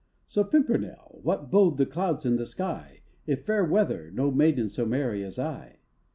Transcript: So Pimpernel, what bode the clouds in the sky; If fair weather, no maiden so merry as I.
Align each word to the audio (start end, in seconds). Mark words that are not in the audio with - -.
So 0.25 0.43
Pimpernel, 0.43 1.19
what 1.21 1.51
bode 1.51 1.77
the 1.77 1.85
clouds 1.85 2.25
in 2.25 2.37
the 2.37 2.45
sky; 2.47 3.01
If 3.27 3.45
fair 3.45 3.63
weather, 3.63 4.09
no 4.11 4.31
maiden 4.31 4.67
so 4.67 4.83
merry 4.83 5.23
as 5.23 5.37
I. 5.37 5.77